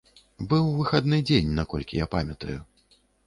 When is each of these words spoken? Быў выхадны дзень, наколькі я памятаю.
Быў 0.53 0.63
выхадны 0.77 1.19
дзень, 1.27 1.53
наколькі 1.61 1.99
я 2.01 2.09
памятаю. 2.17 2.59